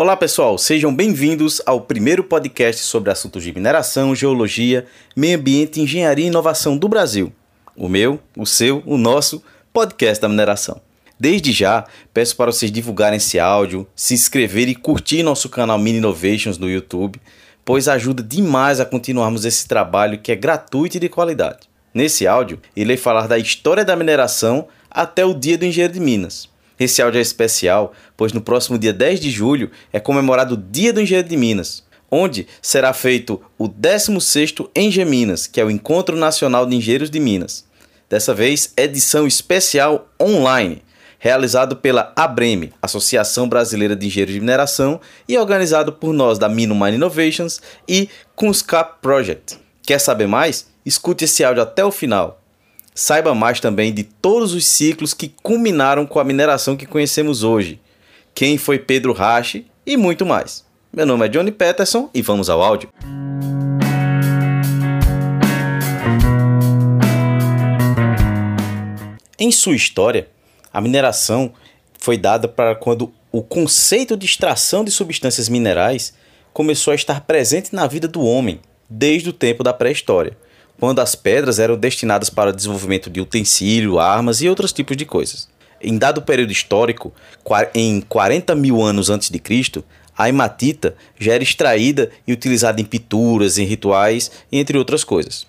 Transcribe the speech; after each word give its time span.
Olá 0.00 0.16
pessoal, 0.16 0.56
sejam 0.56 0.94
bem-vindos 0.94 1.60
ao 1.66 1.80
primeiro 1.80 2.22
podcast 2.22 2.84
sobre 2.84 3.10
assuntos 3.10 3.42
de 3.42 3.52
mineração, 3.52 4.14
geologia, 4.14 4.86
meio 5.16 5.36
ambiente, 5.36 5.80
engenharia 5.80 6.24
e 6.24 6.28
inovação 6.28 6.78
do 6.78 6.88
Brasil. 6.88 7.32
O 7.76 7.88
meu, 7.88 8.20
o 8.36 8.46
seu, 8.46 8.80
o 8.86 8.96
nosso 8.96 9.42
podcast 9.72 10.22
da 10.22 10.28
mineração. 10.28 10.80
Desde 11.18 11.50
já, 11.50 11.84
peço 12.14 12.36
para 12.36 12.52
vocês 12.52 12.70
divulgarem 12.70 13.16
esse 13.16 13.40
áudio, 13.40 13.88
se 13.96 14.14
inscrever 14.14 14.68
e 14.68 14.74
curtir 14.76 15.24
nosso 15.24 15.48
canal 15.48 15.80
Mini 15.80 15.98
Innovations 15.98 16.58
no 16.58 16.70
YouTube, 16.70 17.20
pois 17.64 17.88
ajuda 17.88 18.22
demais 18.22 18.78
a 18.78 18.86
continuarmos 18.86 19.44
esse 19.44 19.66
trabalho 19.66 20.20
que 20.20 20.30
é 20.30 20.36
gratuito 20.36 20.96
e 20.96 21.00
de 21.00 21.08
qualidade. 21.08 21.68
Nesse 21.92 22.24
áudio, 22.24 22.60
irei 22.76 22.96
falar 22.96 23.26
da 23.26 23.36
história 23.36 23.84
da 23.84 23.96
mineração 23.96 24.68
até 24.88 25.24
o 25.24 25.34
dia 25.34 25.58
do 25.58 25.64
engenheiro 25.64 25.92
de 25.92 25.98
Minas. 25.98 26.48
Esse 26.78 27.02
áudio 27.02 27.18
é 27.18 27.22
especial, 27.22 27.92
pois 28.16 28.32
no 28.32 28.40
próximo 28.40 28.78
dia 28.78 28.92
10 28.92 29.20
de 29.20 29.30
julho 29.30 29.70
é 29.92 29.98
comemorado 29.98 30.54
o 30.54 30.56
Dia 30.56 30.92
do 30.92 31.00
Engenheiro 31.00 31.28
de 31.28 31.36
Minas, 31.36 31.82
onde 32.10 32.46
será 32.62 32.92
feito 32.92 33.40
o 33.58 33.68
16º 33.68 34.70
Enge 34.74 35.04
Minas, 35.04 35.46
que 35.46 35.60
é 35.60 35.64
o 35.64 35.70
Encontro 35.70 36.16
Nacional 36.16 36.66
de 36.66 36.76
Engenheiros 36.76 37.10
de 37.10 37.18
Minas. 37.18 37.66
Dessa 38.08 38.32
vez, 38.32 38.72
edição 38.76 39.26
especial 39.26 40.08
online, 40.20 40.82
realizado 41.18 41.76
pela 41.76 42.12
ABREME, 42.16 42.72
Associação 42.80 43.48
Brasileira 43.48 43.94
de 43.94 44.06
Engenheiros 44.06 44.34
de 44.34 44.40
Mineração, 44.40 45.00
e 45.28 45.36
organizado 45.36 45.92
por 45.92 46.14
nós 46.14 46.38
da 46.38 46.48
Mino 46.48 46.74
Mine 46.74 46.96
Innovations 46.96 47.60
e 47.86 48.08
Kunscap 48.34 49.02
Project. 49.02 49.58
Quer 49.82 49.98
saber 49.98 50.28
mais? 50.28 50.68
Escute 50.86 51.24
esse 51.24 51.44
áudio 51.44 51.62
até 51.62 51.84
o 51.84 51.90
final. 51.90 52.40
Saiba 53.00 53.32
mais 53.32 53.60
também 53.60 53.94
de 53.94 54.02
todos 54.02 54.52
os 54.54 54.66
ciclos 54.66 55.14
que 55.14 55.32
culminaram 55.40 56.04
com 56.04 56.18
a 56.18 56.24
mineração 56.24 56.76
que 56.76 56.84
conhecemos 56.84 57.44
hoje, 57.44 57.80
quem 58.34 58.58
foi 58.58 58.76
Pedro 58.76 59.12
Rache 59.12 59.66
e 59.86 59.96
muito 59.96 60.26
mais. 60.26 60.64
Meu 60.92 61.06
nome 61.06 61.24
é 61.24 61.28
Johnny 61.28 61.52
Peterson 61.52 62.10
e 62.12 62.20
vamos 62.20 62.50
ao 62.50 62.60
áudio. 62.60 62.88
Em 69.38 69.52
sua 69.52 69.76
história, 69.76 70.28
a 70.72 70.80
mineração 70.80 71.52
foi 72.00 72.18
dada 72.18 72.48
para 72.48 72.74
quando 72.74 73.14
o 73.30 73.44
conceito 73.44 74.16
de 74.16 74.26
extração 74.26 74.82
de 74.82 74.90
substâncias 74.90 75.48
minerais 75.48 76.12
começou 76.52 76.90
a 76.90 76.96
estar 76.96 77.20
presente 77.20 77.72
na 77.72 77.86
vida 77.86 78.08
do 78.08 78.24
homem 78.24 78.60
desde 78.90 79.28
o 79.28 79.32
tempo 79.32 79.62
da 79.62 79.72
pré-história 79.72 80.36
quando 80.78 81.00
as 81.00 81.14
pedras 81.14 81.58
eram 81.58 81.76
destinadas 81.76 82.30
para 82.30 82.50
o 82.50 82.52
desenvolvimento 82.52 83.10
de 83.10 83.20
utensílio, 83.20 83.98
armas 83.98 84.40
e 84.40 84.48
outros 84.48 84.72
tipos 84.72 84.96
de 84.96 85.04
coisas. 85.04 85.48
Em 85.80 85.96
dado 85.96 86.22
período 86.22 86.52
histórico, 86.52 87.12
em 87.74 88.00
40 88.00 88.54
mil 88.54 88.82
anos 88.82 89.10
antes 89.10 89.30
de 89.30 89.38
Cristo, 89.38 89.84
a 90.16 90.28
hematita 90.28 90.96
já 91.18 91.34
era 91.34 91.42
extraída 91.42 92.10
e 92.26 92.32
utilizada 92.32 92.80
em 92.80 92.84
pinturas, 92.84 93.58
em 93.58 93.64
rituais, 93.64 94.30
entre 94.50 94.76
outras 94.76 95.04
coisas. 95.04 95.46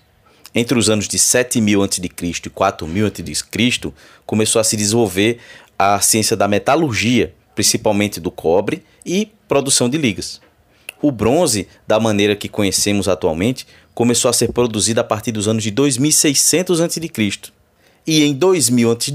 Entre 0.54 0.78
os 0.78 0.88
anos 0.88 1.06
de 1.06 1.18
7000 1.18 1.82
a.C. 1.82 2.02
e 2.46 2.50
4000 2.50 3.06
a.C., 3.06 3.92
começou 4.26 4.60
a 4.60 4.64
se 4.64 4.76
desenvolver 4.76 5.38
a 5.78 6.00
ciência 6.00 6.36
da 6.36 6.46
metalurgia, 6.46 7.34
principalmente 7.54 8.20
do 8.20 8.30
cobre 8.30 8.84
e 9.04 9.32
produção 9.48 9.88
de 9.88 9.96
ligas. 9.96 10.40
O 11.02 11.10
bronze, 11.10 11.66
da 11.86 11.98
maneira 11.98 12.36
que 12.36 12.48
conhecemos 12.48 13.08
atualmente, 13.08 13.66
começou 14.00 14.30
a 14.30 14.32
ser 14.32 14.50
produzido 14.50 14.98
a 14.98 15.04
partir 15.04 15.30
dos 15.30 15.46
anos 15.46 15.62
de 15.62 15.70
2600 15.70 16.80
a.C. 16.80 17.10
E 18.06 18.24
em 18.24 18.32
2000 18.32 18.92
a.C., 18.92 19.12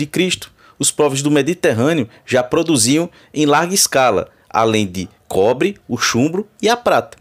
os 0.78 0.92
povos 0.92 1.24
do 1.24 1.32
Mediterrâneo 1.32 2.08
já 2.24 2.44
produziam 2.44 3.10
em 3.34 3.48
larga 3.48 3.74
escala, 3.74 4.30
além 4.48 4.86
de 4.86 5.10
cobre, 5.28 5.76
o 5.88 5.98
chumbo 5.98 6.48
e 6.62 6.70
a 6.70 6.78
prata. 6.78 7.18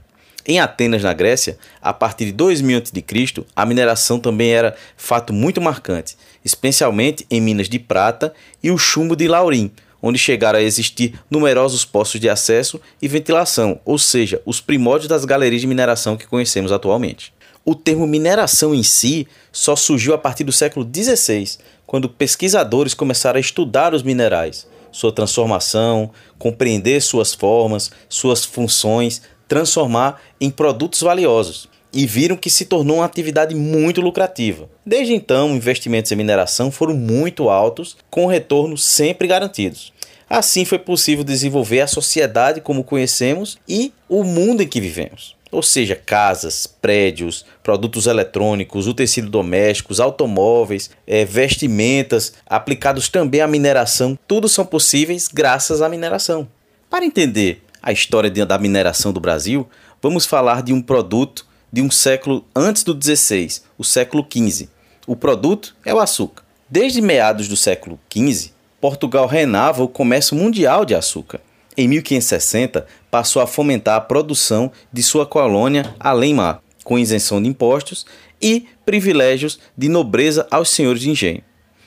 Em 0.47 0.61
Atenas, 0.61 1.03
na 1.03 1.15
Grécia, 1.15 1.57
a 1.81 1.91
partir 1.95 2.27
de 2.27 2.33
2000 2.33 2.81
a.C., 2.81 3.47
a 3.57 3.65
mineração 3.65 4.21
também 4.21 4.51
era 4.51 4.77
fato 4.95 5.33
muito 5.33 5.59
marcante, 5.59 6.19
especialmente 6.45 7.27
em 7.31 7.41
minas 7.41 7.71
de 7.71 7.79
prata 7.79 8.35
e 8.63 8.71
o 8.71 8.77
chumbo 8.77 9.17
de 9.17 9.27
Laurim, 9.27 9.73
onde 10.03 10.19
chegaram 10.19 10.59
a 10.59 10.63
existir 10.63 11.19
numerosos 11.31 11.83
postos 11.83 12.21
de 12.21 12.29
acesso 12.29 12.79
e 13.01 13.09
ventilação, 13.09 13.81
ou 13.87 13.97
seja, 13.97 14.43
os 14.45 14.61
primórdios 14.61 15.09
das 15.09 15.25
galerias 15.25 15.63
de 15.63 15.67
mineração 15.67 16.15
que 16.15 16.27
conhecemos 16.27 16.71
atualmente. 16.71 17.34
O 17.67 17.75
termo 17.75 18.07
mineração 18.07 18.75
em 18.75 18.83
si 18.83 19.27
só 19.51 19.75
surgiu 19.75 20.13
a 20.13 20.19
partir 20.19 20.45
do 20.45 20.53
século 20.53 20.87
XVI, 20.87 21.57
quando 21.87 22.11
pesquisadores 22.11 22.93
começaram 22.93 23.39
a 23.39 23.41
estudar 23.41 23.95
os 23.95 24.03
minerais, 24.03 24.67
sua 24.93 25.11
transformação, 25.11 26.11
compreender 26.39 27.01
suas 27.01 27.33
formas, 27.33 27.91
suas 28.07 28.45
funções, 28.45 29.23
transformar 29.49 30.21
em 30.39 30.51
produtos 30.51 31.01
valiosos 31.01 31.69
e 31.91 32.07
viram 32.07 32.37
que 32.37 32.51
se 32.51 32.67
tornou 32.67 32.97
uma 32.97 33.05
atividade 33.07 33.55
muito 33.55 34.03
lucrativa. 34.03 34.69
Desde 34.85 35.15
então, 35.15 35.57
investimentos 35.57 36.13
em 36.13 36.17
mineração 36.17 36.71
foram 36.71 36.95
muito 36.95 37.49
altos, 37.49 37.97
com 38.11 38.27
retornos 38.27 38.85
sempre 38.85 39.27
garantidos. 39.27 39.91
Assim 40.29 40.65
foi 40.65 40.79
possível 40.79 41.25
desenvolver 41.25 41.81
a 41.81 41.87
sociedade 41.87 42.61
como 42.61 42.85
conhecemos 42.85 43.57
e 43.69 43.93
o 44.09 44.23
mundo 44.23 44.63
em 44.63 44.69
que 44.69 44.81
vivemos. 44.81 45.37
Ou 45.55 45.63
seja, 45.63 45.95
casas, 45.95 46.67
prédios, 46.67 47.47
produtos 47.63 48.09
eletrônicos, 48.09 48.89
utensílios 48.89 49.31
domésticos, 49.31 50.01
automóveis, 50.01 50.91
é, 51.07 51.25
vestimentas, 51.25 52.35
aplicados 52.45 53.09
também 53.09 53.41
à 53.41 53.47
mineração, 53.47 54.19
tudo 54.27 54.49
são 54.49 54.67
possíveis 54.67 55.29
graças 55.29 55.81
à 55.81 55.89
mineração. 55.89 56.49
Para 56.91 57.05
entender 57.05 57.63
a 57.81 57.93
história 57.93 58.29
da 58.45 58.59
mineração 58.59 59.13
do 59.13 59.21
Brasil, 59.21 59.69
vamos 60.03 60.27
falar 60.27 60.61
de 60.61 60.73
um 60.73 60.83
produto 60.83 61.47
de 61.73 61.81
um 61.81 61.91
século 61.91 62.45
antes 62.53 62.83
do 62.83 62.93
16, 62.93 63.63
o 63.79 63.85
século 63.85 64.25
15. 64.25 64.69
O 65.07 65.15
produto 65.15 65.77
é 65.85 65.95
o 65.95 66.01
açúcar. 66.01 66.43
Desde 66.69 67.01
meados 67.01 67.47
do 67.47 67.57
século 67.57 68.01
15, 68.09 68.53
Portugal 68.81 69.29
renava 69.29 69.85
o 69.85 69.89
comércio 69.89 70.37
mundial 70.37 70.85
de 70.85 70.97
açúcar. 70.97 71.41
Em 71.77 71.89
1560, 71.89 72.87
passou 73.11 73.43
a 73.43 73.47
fomentar 73.47 73.97
a 73.97 74.01
produção 74.01 74.71
de 74.93 75.03
sua 75.03 75.27
colônia 75.27 75.95
além-mar, 75.99 76.63
com 76.85 76.99
isenção 76.99 77.43
de 77.43 77.49
impostos 77.49 78.07
e 78.41 78.67
privilégios 78.87 79.59
de 79.77 79.89
nobreza 79.89 80.47
aos 80.51 80.69
senhores 80.69 81.01
de 81.01 81.11
engenho. 81.11 81.43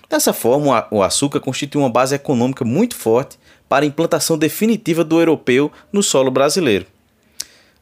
Dessa 0.10 0.34
forma, 0.34 0.88
o 0.92 1.02
açúcar 1.04 1.40
constitui 1.40 1.82
uma 1.82 1.90
base 1.90 2.16
econômica 2.16 2.66
muito 2.66 2.96
forte 2.96 3.38
para 3.70 3.86
a 3.86 3.88
implantação 3.88 4.38
definitiva 4.38 5.04
do 5.04 5.20
europeu 5.20 5.72
no 5.92 6.04
solo 6.04 6.32
brasileiro. 6.32 6.86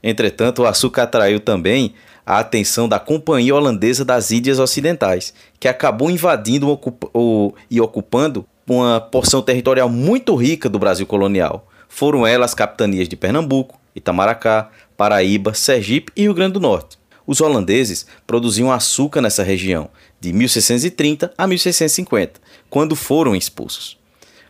Entretanto, 0.04 0.62
o 0.62 0.66
açúcar 0.68 1.04
atraiu 1.04 1.40
também 1.40 1.94
a 2.26 2.40
atenção 2.40 2.88
da 2.88 3.00
Companhia 3.00 3.56
Holandesa 3.56 4.06
das 4.06 4.32
Índias 4.32 4.60
Ocidentais, 4.60 5.34
que 5.60 5.68
acabou 5.68 6.12
invadindo 6.12 6.80
e 7.70 7.82
ocupando 7.82 8.46
uma 8.68 9.00
porção 9.00 9.42
territorial 9.42 9.90
muito 9.90 10.36
rica 10.36 10.68
do 10.68 10.80
Brasil 10.80 11.06
colonial. 11.06 11.68
Foram 11.88 12.26
elas 12.26 12.52
as 12.52 12.56
capitanias 12.56 13.08
de 13.08 13.16
Pernambuco, 13.16 13.80
Itamaracá, 13.96 14.70
Paraíba, 14.98 15.54
Sergipe 15.54 16.12
e 16.16 16.24
Rio 16.24 16.34
Grande 16.34 16.54
do 16.54 16.60
Norte. 16.60 16.98
Os 17.28 17.42
holandeses 17.42 18.06
produziam 18.28 18.72
açúcar 18.72 19.22
nessa 19.22 19.44
região 19.44 19.90
de 20.20 20.32
1630 20.32 21.34
a 21.38 21.48
1650, 21.48 22.40
quando 22.70 22.96
foram 22.96 23.36
expulsos. 23.36 23.98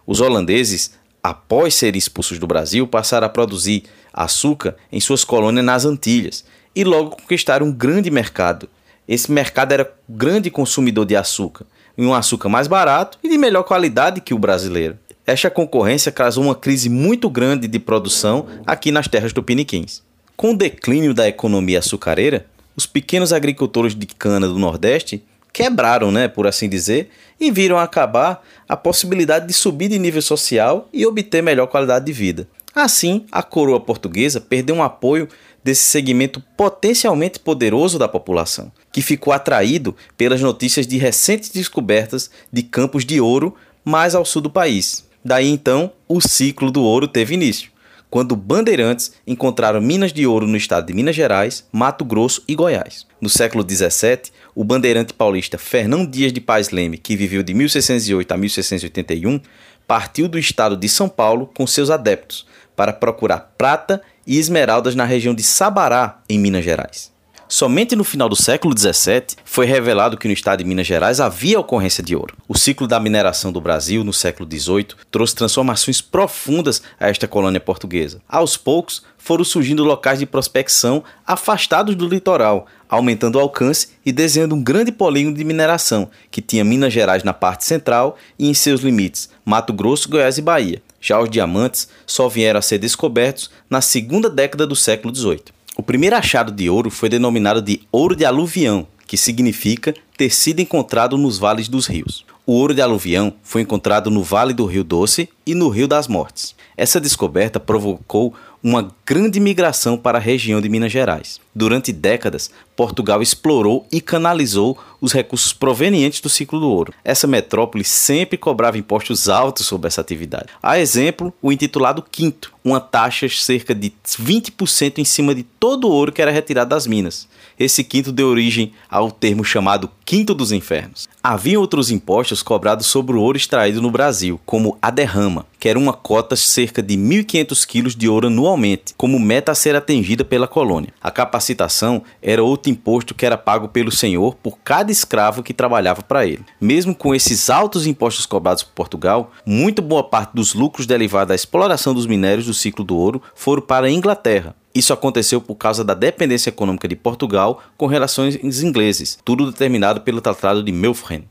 Os 0.06 0.20
holandeses, 0.20 0.92
após 1.24 1.74
serem 1.76 1.98
expulsos 1.98 2.38
do 2.38 2.48
Brasil, 2.48 2.86
passaram 2.86 3.28
a 3.28 3.30
produzir 3.30 3.84
açúcar 4.14 4.76
em 4.92 5.00
suas 5.00 5.24
colônias 5.24 5.66
nas 5.66 5.86
Antilhas 5.86 6.44
e 6.76 6.84
logo 6.84 7.12
conquistaram 7.12 7.68
um 7.68 7.72
grande 7.72 8.12
mercado. 8.12 8.70
Esse 9.08 9.32
mercado 9.32 9.72
era 9.72 9.94
grande 10.08 10.50
consumidor 10.50 11.06
de 11.06 11.16
açúcar, 11.16 11.66
em 11.98 12.06
um 12.06 12.14
açúcar 12.14 12.50
mais 12.50 12.68
barato 12.68 13.18
e 13.24 13.30
de 13.30 13.38
melhor 13.38 13.64
qualidade 13.64 14.20
que 14.20 14.34
o 14.34 14.40
brasileiro. 14.40 14.98
Esta 15.28 15.50
concorrência 15.50 16.12
causou 16.12 16.44
uma 16.44 16.54
crise 16.54 16.88
muito 16.88 17.30
grande 17.30 17.68
de 17.68 17.80
produção 17.80 18.46
aqui 18.66 18.92
nas 18.92 19.08
terras 19.08 19.34
tupiniquins. 19.34 20.04
Com 20.38 20.52
o 20.52 20.58
declínio 20.58 21.16
da 21.16 21.28
economia 21.28 21.80
açucareira, 21.80 22.46
os 22.76 22.86
pequenos 22.86 23.34
agricultores 23.34 23.96
de 23.96 24.06
cana 24.06 24.48
do 24.48 24.60
Nordeste 24.60 25.24
quebraram, 25.52 26.12
né, 26.12 26.28
por 26.28 26.46
assim 26.46 26.70
dizer, 26.70 27.10
e 27.40 27.50
viram 27.50 27.78
acabar 27.78 28.46
a 28.70 28.78
possibilidade 28.78 29.48
de 29.48 29.54
subir 29.54 29.88
de 29.88 29.98
nível 29.98 30.22
social 30.22 30.88
e 30.94 31.06
obter 31.08 31.42
melhor 31.42 31.68
qualidade 31.68 32.06
de 32.06 32.14
vida. 32.14 32.48
Assim, 32.76 33.26
a 33.32 33.42
coroa 33.42 33.80
portuguesa 33.80 34.40
perdeu 34.40 34.76
um 34.76 34.84
apoio 34.84 35.28
desse 35.64 35.84
segmento 35.84 36.44
potencialmente 36.56 37.40
poderoso 37.40 37.98
da 37.98 38.08
população, 38.08 38.72
que 38.92 39.02
ficou 39.02 39.34
atraído 39.34 39.96
pelas 40.16 40.42
notícias 40.42 40.86
de 40.86 40.98
recentes 40.98 41.50
descobertas 41.50 42.30
de 42.52 42.62
campos 42.62 43.04
de 43.06 43.20
ouro 43.20 43.56
mais 43.84 44.14
ao 44.14 44.26
sul 44.26 44.42
do 44.42 44.50
país. 44.50 45.06
Daí 45.26 45.50
então, 45.50 45.92
o 46.08 46.22
ciclo 46.22 46.70
do 46.70 46.84
ouro 46.84 47.08
teve 47.08 47.34
início, 47.34 47.72
quando 48.12 48.36
bandeirantes 48.36 49.12
encontraram 49.26 49.82
minas 49.82 50.14
de 50.14 50.28
ouro 50.28 50.46
no 50.46 50.56
estado 50.56 50.86
de 50.86 50.94
Minas 50.94 51.16
Gerais, 51.16 51.66
Mato 51.72 52.06
Grosso 52.06 52.44
e 52.48 52.54
Goiás. 52.54 53.08
No 53.20 53.28
século 53.28 53.64
17, 53.64 54.32
o 54.54 54.64
bandeirante 54.64 55.16
paulista 55.16 55.58
Fernão 55.58 56.06
Dias 56.06 56.32
de 56.32 56.40
Paz 56.40 56.70
Leme, 56.70 57.00
que 57.00 57.16
viveu 57.16 57.42
de 57.42 57.56
1608 57.56 58.32
a 58.32 58.38
1681, 58.38 59.42
partiu 59.88 60.28
do 60.28 60.38
estado 60.38 60.78
de 60.78 60.88
São 60.88 61.10
Paulo 61.10 61.50
com 61.56 61.66
seus 61.66 61.90
adeptos 61.90 62.46
para 62.76 62.94
procurar 62.94 63.56
prata 63.58 64.04
e 64.28 64.38
esmeraldas 64.38 64.94
na 64.94 65.06
região 65.06 65.34
de 65.34 65.42
Sabará, 65.42 66.22
em 66.30 66.38
Minas 66.38 66.64
Gerais. 66.64 67.15
Somente 67.48 67.96
no 67.96 68.04
final 68.04 68.28
do 68.28 68.36
século 68.36 68.74
XVII 68.78 69.38
foi 69.46 69.68
revelado 69.68 70.18
que 70.18 70.28
no 70.28 70.34
estado 70.34 70.60
de 70.60 70.66
Minas 70.66 70.88
Gerais 70.88 71.20
havia 71.20 71.60
ocorrência 71.60 72.04
de 72.04 72.16
ouro. 72.16 72.36
O 72.48 72.58
ciclo 72.58 72.88
da 72.88 73.00
mineração 73.00 73.52
do 73.52 73.62
Brasil 73.62 74.04
no 74.04 74.12
século 74.12 74.50
XVIII 74.52 74.88
trouxe 75.12 75.36
transformações 75.36 76.02
profundas 76.02 76.82
a 77.00 77.08
esta 77.08 77.28
colônia 77.28 77.60
portuguesa. 77.60 78.20
Aos 78.28 78.58
poucos, 78.58 79.04
foram 79.26 79.44
surgindo 79.44 79.84
locais 79.84 80.20
de 80.20 80.26
prospecção 80.26 81.04
afastados 81.26 81.96
do 81.96 82.08
litoral, 82.08 82.68
aumentando 82.90 83.38
o 83.38 83.42
alcance 83.42 83.90
e 84.06 84.12
desenhando 84.12 84.54
um 84.54 84.64
grande 84.64 84.92
polígono 84.92 85.36
de 85.36 85.44
mineração, 85.44 86.10
que 86.30 86.42
tinha 86.42 86.64
Minas 86.64 86.94
Gerais 86.94 87.24
na 87.24 87.34
parte 87.34 87.66
central 87.66 88.18
e 88.38 88.48
em 88.48 88.54
seus 88.54 88.82
limites 88.82 89.30
Mato 89.44 89.74
Grosso, 89.74 90.10
Goiás 90.10 90.38
e 90.38 90.42
Bahia. 90.42 90.82
Já 91.02 91.20
os 91.20 91.30
diamantes 91.30 91.88
só 92.06 92.28
vieram 92.28 92.60
a 92.60 92.62
ser 92.62 92.80
descobertos 92.80 93.52
na 93.70 93.82
segunda 93.82 94.30
década 94.30 94.66
do 94.66 94.76
século 94.76 95.16
XVIII. 95.16 95.56
O 95.78 95.84
primeiro 95.84 96.16
achado 96.16 96.54
de 96.54 96.70
ouro 96.70 96.90
foi 96.90 97.10
denominado 97.10 97.62
de 97.62 97.82
ouro 97.92 98.16
de 98.16 98.24
aluvião, 98.24 98.88
que 99.06 99.18
significa 99.18 99.94
ter 100.18 100.30
sido 100.30 100.62
encontrado 100.62 101.18
nos 101.18 101.38
vales 101.38 101.68
dos 101.68 101.86
rios. 101.86 102.26
O 102.46 102.54
ouro 102.54 102.74
de 102.74 102.82
aluvião 102.82 103.34
foi 103.44 103.62
encontrado 103.62 104.10
no 104.10 104.24
Vale 104.24 104.54
do 104.54 104.66
Rio 104.66 104.86
Doce 104.86 105.28
e 105.46 105.54
no 105.54 105.68
Rio 105.68 105.88
das 105.88 106.08
Mortes. 106.08 106.56
Essa 106.78 107.02
descoberta 107.02 107.60
provocou 107.60 108.34
uma 108.64 108.90
grande 109.06 109.38
migração 109.40 109.98
para 109.98 110.18
a 110.18 110.22
região 110.22 110.62
de 110.62 110.70
Minas 110.70 110.94
Gerais. 110.94 111.42
Durante 111.56 111.94
décadas, 111.94 112.52
Portugal 112.76 113.22
explorou 113.22 113.88
e 113.90 114.02
canalizou 114.02 114.78
os 115.00 115.14
recursos 115.14 115.54
provenientes 115.54 116.20
do 116.20 116.28
ciclo 116.28 116.60
do 116.60 116.70
ouro. 116.70 116.94
Essa 117.02 117.28
metrópole 117.28 117.86
sempre 117.86 118.38
cobrava 118.38 118.78
impostos 118.78 119.30
altos 119.30 119.66
sobre 119.66 119.88
essa 119.88 120.02
atividade. 120.02 120.48
A 120.62 120.78
exemplo, 120.78 121.34
o 121.42 121.54
intitulado 121.54 122.04
Quinto, 122.04 122.54
uma 122.64 122.82
taxa 122.82 123.30
cerca 123.30 123.74
de 123.74 123.94
20% 124.06 124.98
em 124.98 125.06
cima 125.06 125.34
de 125.34 125.44
todo 125.44 125.88
o 125.88 125.92
ouro 125.92 126.12
que 126.12 126.22
era 126.22 126.32
retirado 126.32 126.72
das 126.72 126.88
minas. 126.88 127.28
Esse 127.58 127.84
quinto 127.84 128.12
deu 128.12 128.28
origem 128.28 128.74
ao 128.90 129.12
termo 129.12 129.46
chamado 129.46 129.90
Quinto 130.04 130.34
dos 130.34 130.52
Infernos. 130.52 131.08
Havia 131.24 131.60
outros 131.60 131.90
impostos 131.90 132.44
cobrados 132.44 132.88
sobre 132.88 133.16
o 133.16 133.22
ouro 133.22 133.38
extraído 133.38 133.82
no 133.82 133.92
Brasil, 133.92 134.40
como 134.46 134.78
a 134.82 134.90
derrama, 134.90 135.46
que 135.60 135.70
era 135.70 135.80
uma 135.80 135.94
cota 135.94 136.36
cerca 136.36 136.82
de 136.84 136.96
1.500 136.96 137.66
quilos 137.66 137.96
de 137.96 138.10
ouro 138.10 138.28
anualmente, 138.28 138.94
como 138.98 139.20
meta 139.20 139.52
a 139.52 139.56
ser 139.56 139.76
atingida 139.76 140.26
pela 140.26 140.48
colônia. 140.48 140.94
A 141.02 141.10
capacitação 141.46 142.02
era 142.22 142.44
outro 142.44 142.72
imposto 142.72 143.14
que 143.14 143.26
era 143.26 143.38
pago 143.38 143.68
pelo 143.68 143.92
senhor 143.92 144.36
por 144.36 144.58
cada 144.64 144.92
escravo 144.92 145.44
que 145.44 145.54
trabalhava 145.54 146.02
para 146.02 146.26
ele. 146.26 146.44
Mesmo 146.60 146.96
com 146.96 147.14
esses 147.14 147.50
altos 147.50 147.86
impostos 147.86 148.26
cobrados 148.26 148.64
por 148.64 148.74
Portugal, 148.74 149.32
muito 149.46 149.82
boa 149.82 150.04
parte 150.04 150.34
dos 150.34 150.54
lucros 150.54 150.88
derivados 150.88 151.30
da 151.30 151.36
exploração 151.36 151.94
dos 151.94 152.08
minérios 152.08 152.48
do 152.48 152.54
ciclo 152.54 152.84
do 152.84 152.98
ouro 152.98 153.22
foram 153.36 153.62
para 153.62 153.88
a 153.88 153.92
Inglaterra, 153.92 154.56
isso 154.74 154.92
aconteceu 154.92 155.40
por 155.40 155.56
causa 155.56 155.86
da 155.86 155.94
dependência 155.94 156.50
econômica 156.50 156.88
de 156.88 156.98
Portugal 156.98 157.64
com 157.78 157.88
relações 157.88 158.62
ingleses, 158.62 159.18
tudo 159.24 159.50
determinado 159.50 160.02
pelo 160.02 160.20
Tratado 160.20 160.62
de 160.62 160.72
Melfren. 160.72 161.24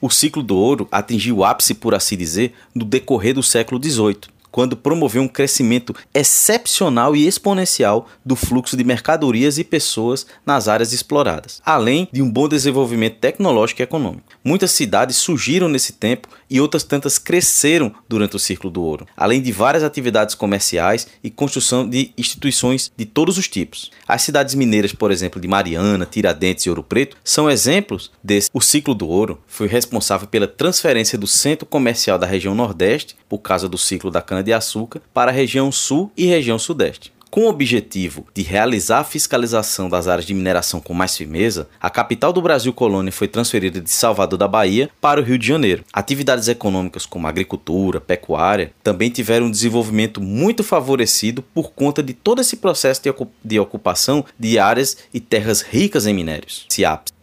O 0.00 0.08
ciclo 0.08 0.42
do 0.42 0.56
ouro 0.56 0.86
atingiu 0.90 1.38
o 1.38 1.44
ápice, 1.44 1.74
por 1.74 1.94
assim 1.94 2.16
dizer, 2.16 2.54
no 2.72 2.84
decorrer 2.84 3.34
do 3.34 3.42
século 3.42 3.82
XVIII, 3.82 4.18
quando 4.52 4.76
promoveu 4.76 5.22
um 5.22 5.28
crescimento 5.28 5.94
excepcional 6.14 7.16
e 7.16 7.26
exponencial 7.26 8.06
do 8.24 8.36
fluxo 8.36 8.76
de 8.76 8.84
mercadorias 8.84 9.58
e 9.58 9.64
pessoas 9.64 10.26
nas 10.46 10.68
áreas 10.68 10.92
exploradas, 10.92 11.60
além 11.64 12.06
de 12.12 12.22
um 12.22 12.30
bom 12.30 12.46
desenvolvimento 12.46 13.16
tecnológico 13.16 13.80
e 13.80 13.84
econômico. 13.84 14.28
Muitas 14.44 14.70
cidades 14.72 15.16
surgiram 15.16 15.68
nesse 15.68 15.94
tempo 15.94 16.28
e 16.50 16.60
outras 16.60 16.84
tantas 16.84 17.18
cresceram 17.18 17.94
durante 18.06 18.36
o 18.36 18.38
ciclo 18.38 18.70
do 18.70 18.82
ouro, 18.82 19.06
além 19.16 19.40
de 19.40 19.50
várias 19.50 19.82
atividades 19.82 20.34
comerciais 20.34 21.08
e 21.24 21.30
construção 21.30 21.88
de 21.88 22.12
instituições 22.18 22.92
de 22.94 23.06
todos 23.06 23.38
os 23.38 23.48
tipos. 23.48 23.90
As 24.06 24.20
cidades 24.20 24.54
mineiras, 24.54 24.92
por 24.92 25.10
exemplo, 25.10 25.40
de 25.40 25.48
Mariana, 25.48 26.04
Tiradentes 26.04 26.66
e 26.66 26.68
Ouro 26.68 26.82
Preto, 26.82 27.16
são 27.24 27.50
exemplos 27.50 28.10
desse. 28.22 28.50
O 28.52 28.60
ciclo 28.60 28.94
do 28.94 29.08
ouro 29.08 29.40
foi 29.46 29.66
responsável 29.66 30.28
pela 30.28 30.46
transferência 30.46 31.16
do 31.16 31.26
centro 31.26 31.64
comercial 31.64 32.18
da 32.18 32.26
região 32.26 32.54
Nordeste, 32.54 33.16
por 33.28 33.38
causa 33.38 33.66
do 33.66 33.78
ciclo 33.78 34.10
da 34.10 34.20
cana-de-açúcar, 34.42 35.00
para 35.14 35.30
a 35.30 35.34
região 35.34 35.70
Sul 35.70 36.10
e 36.16 36.26
região 36.26 36.58
Sudeste. 36.58 37.12
Com 37.30 37.44
o 37.44 37.48
objetivo 37.48 38.26
de 38.34 38.42
realizar 38.42 38.98
a 38.98 39.04
fiscalização 39.04 39.88
das 39.88 40.06
áreas 40.06 40.26
de 40.26 40.34
mineração 40.34 40.82
com 40.82 40.92
mais 40.92 41.16
firmeza, 41.16 41.66
a 41.80 41.88
capital 41.88 42.30
do 42.30 42.42
Brasil 42.42 42.74
Colônia 42.74 43.10
foi 43.10 43.26
transferida 43.26 43.80
de 43.80 43.88
Salvador 43.88 44.38
da 44.38 44.46
Bahia 44.46 44.90
para 45.00 45.18
o 45.18 45.24
Rio 45.24 45.38
de 45.38 45.46
Janeiro. 45.46 45.82
Atividades 45.90 46.46
econômicas 46.48 47.06
como 47.06 47.26
agricultura, 47.26 48.02
pecuária 48.02 48.74
também 48.82 49.08
tiveram 49.08 49.46
um 49.46 49.50
desenvolvimento 49.50 50.20
muito 50.20 50.62
favorecido 50.62 51.40
por 51.40 51.72
conta 51.72 52.02
de 52.02 52.12
todo 52.12 52.42
esse 52.42 52.56
processo 52.56 53.00
de 53.42 53.58
ocupação 53.58 54.26
de 54.38 54.58
áreas 54.58 54.98
e 55.14 55.18
terras 55.18 55.62
ricas 55.62 56.06
em 56.06 56.12
minérios. 56.12 56.66
CIAPS. 56.68 57.14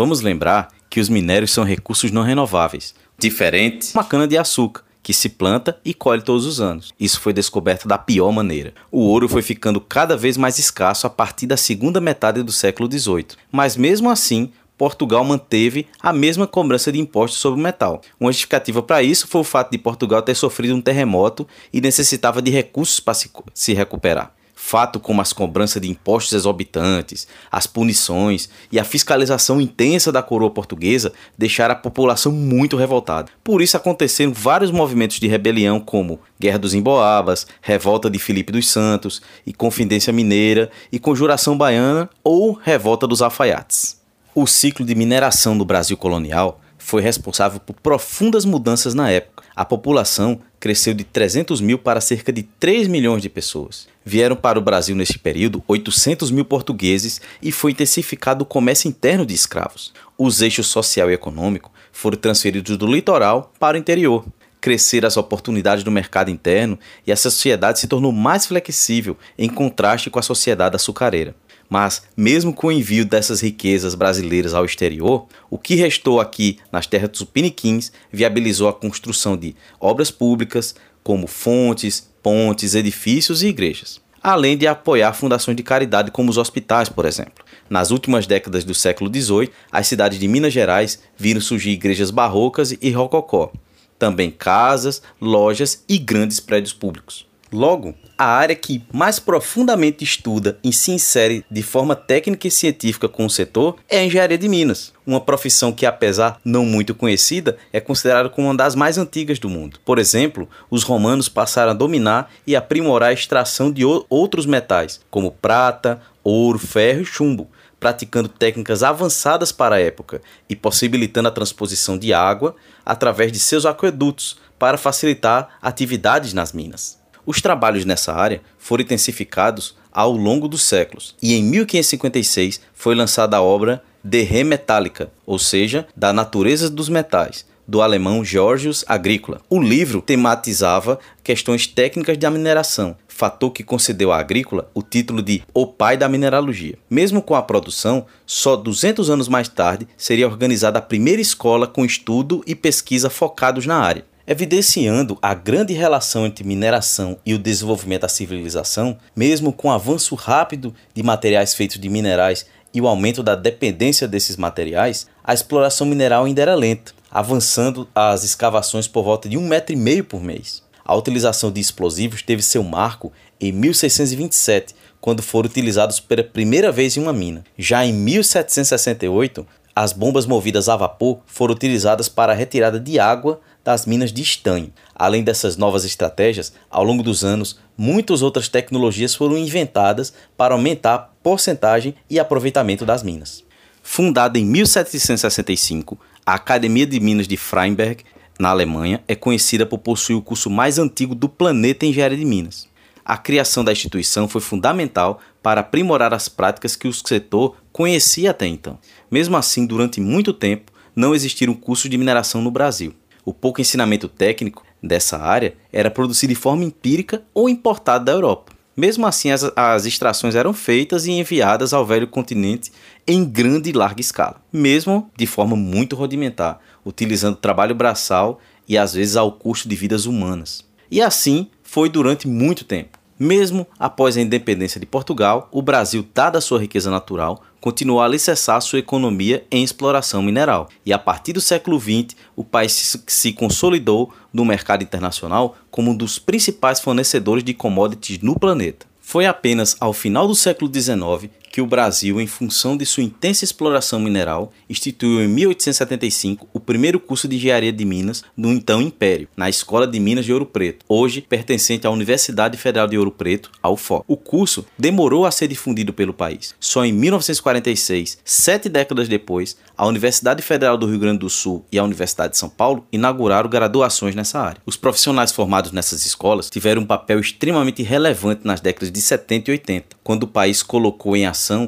Vamos 0.00 0.22
lembrar 0.22 0.68
que 0.88 0.98
os 0.98 1.10
minérios 1.10 1.50
são 1.50 1.62
recursos 1.62 2.10
não 2.10 2.22
renováveis, 2.22 2.94
diferente 3.18 3.92
uma 3.92 4.02
cana-de-açúcar, 4.02 4.82
que 5.02 5.12
se 5.12 5.28
planta 5.28 5.78
e 5.84 5.92
colhe 5.92 6.22
todos 6.22 6.46
os 6.46 6.58
anos. 6.58 6.94
Isso 6.98 7.20
foi 7.20 7.34
descoberto 7.34 7.86
da 7.86 7.98
pior 7.98 8.32
maneira. 8.32 8.72
O 8.90 9.00
ouro 9.00 9.28
foi 9.28 9.42
ficando 9.42 9.78
cada 9.78 10.16
vez 10.16 10.38
mais 10.38 10.58
escasso 10.58 11.06
a 11.06 11.10
partir 11.10 11.46
da 11.46 11.56
segunda 11.58 12.00
metade 12.00 12.42
do 12.42 12.50
século 12.50 12.90
XVIII, 12.90 13.36
mas 13.52 13.76
mesmo 13.76 14.08
assim 14.08 14.50
Portugal 14.78 15.22
manteve 15.22 15.86
a 16.00 16.14
mesma 16.14 16.46
cobrança 16.46 16.90
de 16.90 16.98
impostos 16.98 17.38
sobre 17.38 17.60
o 17.60 17.62
metal. 17.62 18.00
Uma 18.18 18.32
justificativa 18.32 18.82
para 18.82 19.02
isso 19.02 19.28
foi 19.28 19.42
o 19.42 19.44
fato 19.44 19.70
de 19.70 19.76
Portugal 19.76 20.22
ter 20.22 20.34
sofrido 20.34 20.74
um 20.74 20.80
terremoto 20.80 21.46
e 21.70 21.78
necessitava 21.78 22.40
de 22.40 22.50
recursos 22.50 23.00
para 23.00 23.12
se 23.52 23.74
recuperar. 23.74 24.32
Fato 24.62 25.00
como 25.00 25.22
as 25.22 25.32
cobranças 25.32 25.80
de 25.80 25.88
impostos 25.90 26.34
exorbitantes, 26.34 27.26
as 27.50 27.66
punições 27.66 28.48
e 28.70 28.78
a 28.78 28.84
fiscalização 28.84 29.58
intensa 29.58 30.12
da 30.12 30.22
coroa 30.22 30.50
portuguesa 30.50 31.12
deixaram 31.36 31.72
a 31.72 31.76
população 31.76 32.30
muito 32.30 32.76
revoltada. 32.76 33.32
Por 33.42 33.62
isso 33.62 33.76
aconteceram 33.76 34.32
vários 34.32 34.70
movimentos 34.70 35.18
de 35.18 35.26
rebelião, 35.26 35.80
como 35.80 36.20
Guerra 36.38 36.58
dos 36.58 36.74
Emboabas, 36.74 37.46
Revolta 37.62 38.08
de 38.08 38.18
Filipe 38.18 38.52
dos 38.52 38.68
Santos 38.68 39.22
e 39.44 39.52
Confidência 39.52 40.12
Mineira 40.12 40.70
e 40.92 41.00
Conjuração 41.00 41.56
Baiana 41.56 42.08
ou 42.22 42.52
Revolta 42.52 43.08
dos 43.08 43.22
Alfaiates. 43.22 43.98
O 44.34 44.46
ciclo 44.46 44.84
de 44.84 44.94
mineração 44.94 45.56
do 45.56 45.64
Brasil 45.64 45.96
colonial 45.96 46.60
foi 46.78 47.02
responsável 47.02 47.58
por 47.58 47.74
profundas 47.74 48.44
mudanças 48.44 48.94
na 48.94 49.10
época. 49.10 49.42
A 49.56 49.64
população 49.64 50.38
cresceu 50.60 50.92
de 50.92 51.02
300 51.02 51.60
mil 51.60 51.78
para 51.78 52.00
cerca 52.00 52.32
de 52.32 52.42
3 52.42 52.88
milhões 52.88 53.22
de 53.22 53.28
pessoas. 53.28 53.88
Vieram 54.10 54.34
para 54.34 54.58
o 54.58 54.62
Brasil 54.62 54.96
neste 54.96 55.20
período 55.20 55.62
800 55.68 56.32
mil 56.32 56.44
portugueses 56.44 57.20
e 57.40 57.52
foi 57.52 57.70
intensificado 57.70 58.42
o 58.42 58.44
comércio 58.44 58.88
interno 58.88 59.24
de 59.24 59.32
escravos. 59.32 59.92
Os 60.18 60.42
eixos 60.42 60.66
social 60.66 61.08
e 61.08 61.14
econômico 61.14 61.70
foram 61.92 62.18
transferidos 62.18 62.76
do 62.76 62.88
litoral 62.88 63.52
para 63.60 63.76
o 63.76 63.78
interior. 63.78 64.24
Cresceram 64.60 65.06
as 65.06 65.16
oportunidades 65.16 65.84
do 65.84 65.92
mercado 65.92 66.28
interno 66.28 66.76
e 67.06 67.12
a 67.12 67.16
sociedade 67.16 67.78
se 67.78 67.86
tornou 67.86 68.10
mais 68.10 68.46
flexível 68.46 69.16
em 69.38 69.48
contraste 69.48 70.10
com 70.10 70.18
a 70.18 70.22
sociedade 70.22 70.74
açucareira. 70.74 71.36
Mas, 71.68 72.02
mesmo 72.16 72.52
com 72.52 72.66
o 72.66 72.72
envio 72.72 73.04
dessas 73.04 73.40
riquezas 73.40 73.94
brasileiras 73.94 74.54
ao 74.54 74.64
exterior, 74.64 75.28
o 75.48 75.56
que 75.56 75.76
restou 75.76 76.20
aqui 76.20 76.58
nas 76.72 76.84
terras 76.84 77.10
dos 77.10 77.22
Piniquins 77.22 77.92
viabilizou 78.12 78.68
a 78.68 78.72
construção 78.72 79.36
de 79.36 79.54
obras 79.78 80.10
públicas, 80.10 80.74
como 81.02 81.26
fontes, 81.26 82.10
pontes, 82.22 82.74
edifícios 82.74 83.42
e 83.42 83.48
igrejas, 83.48 84.00
além 84.22 84.56
de 84.56 84.66
apoiar 84.66 85.12
fundações 85.12 85.56
de 85.56 85.62
caridade 85.62 86.10
como 86.10 86.30
os 86.30 86.36
hospitais, 86.36 86.88
por 86.88 87.06
exemplo. 87.06 87.44
Nas 87.68 87.90
últimas 87.90 88.26
décadas 88.26 88.64
do 88.64 88.74
século 88.74 89.10
XVIII, 89.12 89.50
as 89.70 89.86
cidades 89.86 90.18
de 90.18 90.26
Minas 90.26 90.52
Gerais 90.52 91.00
viram 91.16 91.40
surgir 91.40 91.70
igrejas 91.70 92.10
barrocas 92.10 92.72
e 92.80 92.90
rococó, 92.90 93.52
também 93.98 94.30
casas, 94.30 95.02
lojas 95.20 95.84
e 95.88 95.98
grandes 95.98 96.40
prédios 96.40 96.72
públicos. 96.72 97.29
Logo, 97.52 97.96
a 98.16 98.26
área 98.26 98.54
que 98.54 98.80
mais 98.92 99.18
profundamente 99.18 100.04
estuda 100.04 100.56
e 100.62 100.72
se 100.72 100.92
insere 100.92 101.44
de 101.50 101.64
forma 101.64 101.96
técnica 101.96 102.46
e 102.46 102.50
científica 102.50 103.08
com 103.08 103.26
o 103.26 103.30
setor 103.30 103.76
é 103.88 103.98
a 103.98 104.04
engenharia 104.04 104.38
de 104.38 104.48
minas, 104.48 104.92
uma 105.04 105.20
profissão 105.20 105.72
que, 105.72 105.84
apesar 105.84 106.40
não 106.44 106.64
muito 106.64 106.94
conhecida, 106.94 107.56
é 107.72 107.80
considerada 107.80 108.28
como 108.28 108.46
uma 108.46 108.56
das 108.56 108.76
mais 108.76 108.98
antigas 108.98 109.40
do 109.40 109.48
mundo. 109.48 109.80
Por 109.84 109.98
exemplo, 109.98 110.48
os 110.70 110.84
romanos 110.84 111.28
passaram 111.28 111.72
a 111.72 111.74
dominar 111.74 112.30
e 112.46 112.54
aprimorar 112.54 113.08
a 113.08 113.12
extração 113.12 113.72
de 113.72 113.84
outros 113.84 114.46
metais, 114.46 115.00
como 115.10 115.32
prata, 115.32 116.00
ouro, 116.22 116.58
ferro 116.58 117.00
e 117.00 117.04
chumbo, 117.04 117.50
praticando 117.80 118.28
técnicas 118.28 118.84
avançadas 118.84 119.50
para 119.50 119.74
a 119.74 119.80
época 119.80 120.22
e 120.48 120.54
possibilitando 120.54 121.26
a 121.26 121.32
transposição 121.32 121.98
de 121.98 122.12
água 122.12 122.54
através 122.86 123.32
de 123.32 123.40
seus 123.40 123.66
aquedutos 123.66 124.38
para 124.56 124.78
facilitar 124.78 125.56
atividades 125.60 126.32
nas 126.32 126.52
minas. 126.52 126.99
Os 127.24 127.40
trabalhos 127.40 127.84
nessa 127.84 128.12
área 128.14 128.42
foram 128.58 128.82
intensificados 128.82 129.76
ao 129.92 130.12
longo 130.12 130.48
dos 130.48 130.62
séculos, 130.62 131.14
e 131.20 131.34
em 131.34 131.42
1556 131.42 132.60
foi 132.74 132.94
lançada 132.94 133.36
a 133.36 133.42
obra 133.42 133.82
De 134.02 134.22
Re 134.22 134.44
Metallica, 134.44 135.10
ou 135.26 135.38
seja, 135.38 135.86
da 135.96 136.12
natureza 136.12 136.70
dos 136.70 136.88
metais, 136.88 137.44
do 137.66 137.82
alemão 137.82 138.24
Georgius 138.24 138.84
Agricola. 138.88 139.40
O 139.48 139.60
livro 139.60 140.00
tematizava 140.00 140.98
questões 141.22 141.66
técnicas 141.66 142.18
da 142.18 142.30
mineração, 142.30 142.96
fator 143.06 143.52
que 143.52 143.62
concedeu 143.62 144.10
à 144.10 144.18
Agrícola 144.18 144.70
o 144.74 144.82
título 144.82 145.22
de 145.22 145.42
O 145.52 145.66
Pai 145.66 145.96
da 145.96 146.08
Mineralogia. 146.08 146.78
Mesmo 146.88 147.20
com 147.20 147.34
a 147.34 147.42
produção, 147.42 148.06
só 148.24 148.56
200 148.56 149.10
anos 149.10 149.28
mais 149.28 149.46
tarde 149.46 149.86
seria 149.96 150.26
organizada 150.26 150.78
a 150.78 150.82
primeira 150.82 151.20
escola 151.20 151.66
com 151.66 151.84
estudo 151.84 152.42
e 152.46 152.54
pesquisa 152.54 153.10
focados 153.10 153.66
na 153.66 153.78
área. 153.78 154.04
Evidenciando 154.32 155.18
a 155.20 155.34
grande 155.34 155.72
relação 155.72 156.24
entre 156.24 156.46
mineração 156.46 157.18
e 157.26 157.34
o 157.34 157.38
desenvolvimento 157.38 158.02
da 158.02 158.08
civilização, 158.08 158.96
mesmo 159.16 159.52
com 159.52 159.66
o 159.66 159.72
avanço 159.72 160.14
rápido 160.14 160.72
de 160.94 161.02
materiais 161.02 161.52
feitos 161.52 161.80
de 161.80 161.88
minerais 161.88 162.46
e 162.72 162.80
o 162.80 162.86
aumento 162.86 163.24
da 163.24 163.34
dependência 163.34 164.06
desses 164.06 164.36
materiais, 164.36 165.08
a 165.24 165.34
exploração 165.34 165.84
mineral 165.84 166.26
ainda 166.26 166.42
era 166.42 166.54
lenta, 166.54 166.92
avançando 167.10 167.88
as 167.92 168.22
escavações 168.22 168.86
por 168.86 169.02
volta 169.02 169.28
de 169.28 169.36
um 169.36 169.48
metro 169.48 169.72
e 169.72 169.76
meio 169.76 170.04
por 170.04 170.22
mês. 170.22 170.62
A 170.84 170.94
utilização 170.94 171.50
de 171.50 171.60
explosivos 171.60 172.22
teve 172.22 172.40
seu 172.40 172.62
marco 172.62 173.12
em 173.40 173.50
1627, 173.50 174.76
quando 175.00 175.24
foram 175.24 175.48
utilizados 175.48 175.98
pela 175.98 176.22
primeira 176.22 176.70
vez 176.70 176.96
em 176.96 177.00
uma 177.00 177.12
mina. 177.12 177.42
Já 177.58 177.84
em 177.84 177.92
1768, 177.92 179.44
as 179.74 179.92
bombas 179.92 180.26
movidas 180.26 180.68
a 180.68 180.76
vapor 180.76 181.20
foram 181.26 181.54
utilizadas 181.54 182.08
para 182.08 182.32
a 182.32 182.36
retirada 182.36 182.78
de 182.78 183.00
água 183.00 183.40
das 183.70 183.86
minas 183.86 184.12
de 184.12 184.20
estanho. 184.20 184.72
Além 184.94 185.22
dessas 185.22 185.56
novas 185.56 185.84
estratégias, 185.84 186.52
ao 186.68 186.82
longo 186.82 187.04
dos 187.04 187.24
anos, 187.24 187.60
muitas 187.78 188.20
outras 188.20 188.48
tecnologias 188.48 189.14
foram 189.14 189.38
inventadas 189.38 190.12
para 190.36 190.54
aumentar 190.54 190.94
a 190.94 190.98
porcentagem 190.98 191.94
e 192.08 192.18
aproveitamento 192.18 192.84
das 192.84 193.04
minas. 193.04 193.44
Fundada 193.80 194.40
em 194.40 194.44
1765, 194.44 195.96
a 196.26 196.34
Academia 196.34 196.84
de 196.84 196.98
Minas 196.98 197.28
de 197.28 197.36
Freiberg, 197.36 198.04
na 198.40 198.48
Alemanha, 198.48 199.04
é 199.06 199.14
conhecida 199.14 199.64
por 199.64 199.78
possuir 199.78 200.16
o 200.16 200.22
curso 200.22 200.50
mais 200.50 200.76
antigo 200.76 201.14
do 201.14 201.28
planeta 201.28 201.86
em 201.86 201.90
engenharia 201.90 202.18
de 202.18 202.24
minas. 202.24 202.68
A 203.04 203.16
criação 203.16 203.62
da 203.62 203.72
instituição 203.72 204.28
foi 204.28 204.40
fundamental 204.40 205.20
para 205.40 205.60
aprimorar 205.60 206.12
as 206.12 206.28
práticas 206.28 206.74
que 206.74 206.88
o 206.88 206.92
setor 206.92 207.56
conhecia 207.72 208.32
até 208.32 208.46
então. 208.46 208.78
Mesmo 209.08 209.36
assim, 209.36 209.64
durante 209.64 210.00
muito 210.00 210.32
tempo, 210.32 210.72
não 210.94 211.14
existiram 211.14 211.54
cursos 211.54 211.88
de 211.88 211.96
mineração 211.96 212.42
no 212.42 212.50
Brasil. 212.50 212.94
O 213.24 213.32
pouco 213.32 213.60
ensinamento 213.60 214.08
técnico 214.08 214.64
dessa 214.82 215.18
área 215.18 215.54
era 215.72 215.90
produzido 215.90 216.32
de 216.32 216.38
forma 216.38 216.64
empírica 216.64 217.22
ou 217.34 217.48
importado 217.48 218.04
da 218.04 218.12
Europa. 218.12 218.52
Mesmo 218.76 219.06
assim, 219.06 219.30
as, 219.30 219.50
as 219.56 219.84
extrações 219.84 220.34
eram 220.34 220.54
feitas 220.54 221.06
e 221.06 221.10
enviadas 221.10 221.74
ao 221.74 221.84
velho 221.84 222.06
continente 222.06 222.72
em 223.06 223.24
grande 223.24 223.70
e 223.70 223.72
larga 223.72 224.00
escala, 224.00 224.40
mesmo 224.52 225.10
de 225.16 225.26
forma 225.26 225.56
muito 225.56 225.96
rudimentar, 225.96 226.60
utilizando 226.84 227.36
trabalho 227.36 227.74
braçal 227.74 228.40
e 228.68 228.78
às 228.78 228.94
vezes 228.94 229.16
ao 229.16 229.32
custo 229.32 229.68
de 229.68 229.76
vidas 229.76 230.06
humanas. 230.06 230.64
E 230.90 231.02
assim 231.02 231.48
foi 231.62 231.88
durante 231.88 232.26
muito 232.26 232.64
tempo. 232.64 232.99
Mesmo 233.22 233.66
após 233.78 234.16
a 234.16 234.20
independência 234.22 234.80
de 234.80 234.86
Portugal, 234.86 235.46
o 235.52 235.60
Brasil, 235.60 236.08
dada 236.14 236.40
sua 236.40 236.58
riqueza 236.58 236.90
natural, 236.90 237.42
continuou 237.60 238.00
a 238.00 238.06
alicerçar 238.06 238.62
sua 238.62 238.78
economia 238.78 239.44
em 239.50 239.62
exploração 239.62 240.22
mineral. 240.22 240.70
E 240.86 240.90
a 240.90 240.98
partir 240.98 241.34
do 241.34 241.40
século 241.40 241.78
XX, 241.78 242.16
o 242.34 242.42
país 242.42 242.98
se 243.06 243.32
consolidou 243.34 244.10
no 244.32 244.42
mercado 244.42 244.82
internacional 244.82 245.54
como 245.70 245.90
um 245.90 245.94
dos 245.94 246.18
principais 246.18 246.80
fornecedores 246.80 247.44
de 247.44 247.52
commodities 247.52 248.20
no 248.22 248.38
planeta. 248.38 248.86
Foi 249.02 249.26
apenas 249.26 249.76
ao 249.80 249.92
final 249.92 250.26
do 250.26 250.34
século 250.34 250.72
XIX 250.72 251.30
que 251.50 251.60
o 251.60 251.66
Brasil, 251.66 252.20
em 252.20 252.26
função 252.26 252.76
de 252.76 252.86
sua 252.86 253.02
intensa 253.02 253.44
exploração 253.44 253.98
mineral, 253.98 254.52
instituiu 254.68 255.20
em 255.20 255.28
1875 255.28 256.48
o 256.52 256.60
primeiro 256.60 257.00
curso 257.00 257.26
de 257.26 257.36
engenharia 257.36 257.72
de 257.72 257.84
Minas 257.84 258.22
do 258.38 258.48
então 258.48 258.80
Império, 258.80 259.28
na 259.36 259.50
Escola 259.50 259.86
de 259.86 259.98
Minas 259.98 260.24
de 260.24 260.32
Ouro 260.32 260.46
Preto, 260.46 260.84
hoje 260.88 261.20
pertencente 261.20 261.86
à 261.86 261.90
Universidade 261.90 262.56
Federal 262.56 262.86
de 262.86 262.96
Ouro 262.96 263.10
Preto, 263.10 263.50
a. 263.62 263.70
O 264.06 264.16
curso 264.16 264.66
demorou 264.78 265.24
a 265.24 265.30
ser 265.30 265.48
difundido 265.48 265.92
pelo 265.92 266.12
país. 266.12 266.54
Só 266.60 266.84
em 266.84 266.92
1946, 266.92 268.18
sete 268.24 268.68
décadas 268.68 269.08
depois, 269.08 269.56
a 269.76 269.86
Universidade 269.86 270.42
Federal 270.42 270.76
do 270.76 270.86
Rio 270.86 270.98
Grande 270.98 271.20
do 271.20 271.30
Sul 271.30 271.64
e 271.72 271.78
a 271.78 271.84
Universidade 271.84 272.32
de 272.32 272.38
São 272.38 272.48
Paulo 272.48 272.86
inauguraram 272.92 273.48
graduações 273.48 274.14
nessa 274.14 274.38
área. 274.38 274.60
Os 274.66 274.76
profissionais 274.76 275.32
formados 275.32 275.72
nessas 275.72 276.04
escolas 276.04 276.50
tiveram 276.50 276.82
um 276.82 276.86
papel 276.86 277.18
extremamente 277.18 277.82
relevante 277.82 278.42
nas 278.44 278.60
décadas 278.60 278.92
de 278.92 279.00
70 279.00 279.50
e 279.50 279.52
80, 279.52 279.96
quando 280.04 280.24
o 280.24 280.28
país 280.28 280.62
colocou 280.62 281.16
em 281.16 281.26